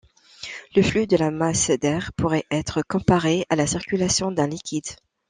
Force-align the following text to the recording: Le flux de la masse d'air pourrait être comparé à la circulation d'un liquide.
Le 0.75 0.81
flux 0.81 1.05
de 1.05 1.15
la 1.15 1.29
masse 1.29 1.69
d'air 1.69 2.11
pourrait 2.17 2.45
être 2.49 2.81
comparé 2.81 3.45
à 3.51 3.55
la 3.55 3.67
circulation 3.67 4.31
d'un 4.31 4.47
liquide. 4.47 4.87